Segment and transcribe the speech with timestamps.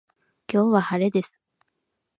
[0.51, 1.39] 今日は晴れです